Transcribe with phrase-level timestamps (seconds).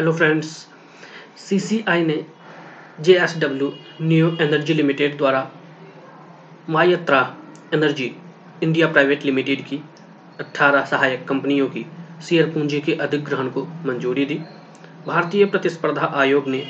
[0.00, 0.46] Hello friends
[1.38, 2.14] CCI ने
[3.00, 3.72] JSW
[4.02, 5.42] new energy limited द्वारा
[6.68, 7.20] Mytrah
[7.74, 8.10] energy
[8.62, 9.80] India private limited की
[10.40, 11.84] 18 सहायक कंपनियों की
[12.28, 14.40] शेयर पूंजी के अधिग्रहण को मंजूरी दी।
[15.06, 16.64] भारतीय प्रतिस्पर्धा आयोग ने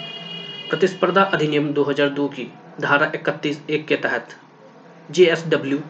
[0.70, 2.50] प्रतिस्पर्धा अधिनियम 2002 की
[2.80, 4.36] धारा 31 एक के तहत
[5.10, 5.80] जेएसडब्ल्यू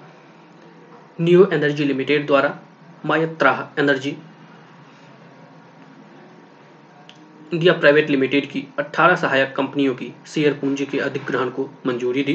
[1.21, 2.59] न्यू एनर्जी लिमिटेड द्वारा
[3.07, 4.17] Mytrah energy
[7.55, 12.35] India private limited की 18 सहायक कंपनियों की शेयर पूंजी के अधिग्रहण को मंजूरी दी।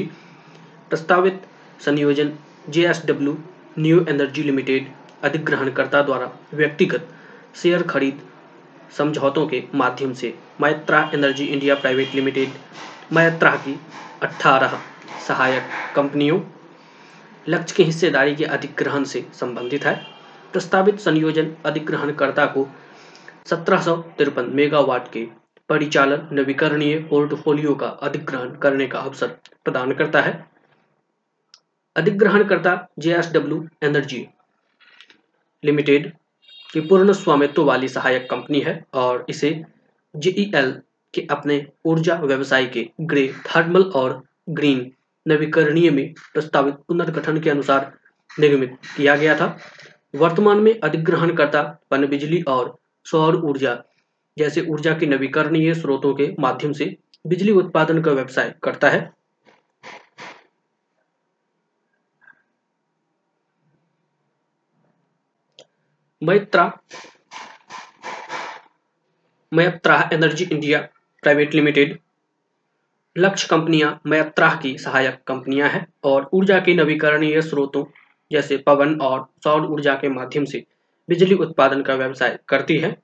[0.90, 1.42] प्रस्तावित
[1.80, 2.32] संयोजन
[2.68, 3.36] जेएसडब्ल्यू
[3.78, 4.90] न्यू एनर्जी लिमिटेड
[5.24, 7.08] अधिग्रहणकर्ता द्वारा व्यक्तिगत
[7.62, 8.20] शेयर खरीद
[8.98, 12.48] समझौतों के माध्यम से Mytrah energy India private limited
[13.12, 13.80] Mytrah की
[14.22, 14.78] 18
[15.28, 15.62] सहायक
[15.96, 16.40] कंपनियों
[17.48, 20.00] लक्ष्य के हिस्सेदारी के अधिग्रहण से संबंधित है।
[20.52, 22.68] प्रस्तावित संयोजन अधिग्रहणकर्ता को
[23.50, 25.26] सत्रह मेगावाट के
[25.68, 29.28] परिचालन नवीकरणीय पोर्टफोलियो का अधिग्रहण करने का अवसर
[29.64, 30.32] प्रदान करता है।
[31.96, 34.26] अधिग्रहणकर्ता जेएसडब्ल्यू एनर्जी
[35.62, 36.12] लिमिटेड
[36.72, 39.50] की पूर्ण स्वामित्व वाली सहायक कंपनी है और इसे
[40.14, 40.72] जेईएल
[41.14, 44.90] के अपने ऊर्जा व्यवसाय के ग्रे थर्मल और ग्रीन
[45.26, 47.92] नवीकरणीय में प्रस्तावित पुनर्गठन के अनुसार
[48.40, 49.56] निर्मित किया गया था।
[50.14, 53.74] वर्तमान में अधिग्रहणकर्ता पनबिजली और सौर ऊर्जा,
[54.36, 59.10] जैसे ऊर्जा के नवीकरणीय स्रोतों के माध्यम से बिजली उत्पादन का व्यवसाय करता है।
[66.22, 66.70] Mytrah
[69.52, 70.78] Mytrah energy India
[71.22, 71.98] private limited,
[73.16, 77.84] लक्ष्य कंपनियाँ मैत्रा की सहायक कंपनियाँ हैं और ऊर्जा के नवीकरणीय स्रोतों
[78.30, 80.64] जैसे पवन और सौर ऊर्जा के माध्यम से
[81.08, 82.96] बिजली उत्पादन का व्यवसाय करती है।